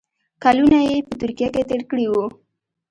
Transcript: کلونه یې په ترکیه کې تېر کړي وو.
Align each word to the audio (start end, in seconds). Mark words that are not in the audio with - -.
کلونه 0.43 0.79
یې 0.89 0.97
په 1.07 1.13
ترکیه 1.21 1.49
کې 1.53 1.63
تېر 1.69 1.81
کړي 1.89 2.05
وو. 2.09 2.25